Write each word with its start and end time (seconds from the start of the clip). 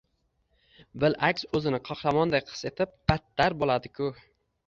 Bil`aks, 1.03 1.43
o`zini 1.59 1.81
qahramondek 1.91 2.49
his 2.53 2.65
etib, 2.71 2.95
battar 3.13 3.57
bo`ladi-ku 3.65 4.09